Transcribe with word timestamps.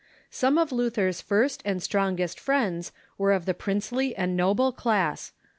Some 0.31 0.57
of 0.57 0.71
Luther's 0.71 1.21
first 1.21 1.61
and 1.63 1.77
strongest 1.83 2.39
friends 2.39 2.91
were 3.19 3.31
of 3.33 3.45
the 3.45 3.53
princely 3.53 4.15
and 4.15 4.35
noble 4.35 4.71
class. 4.71 5.31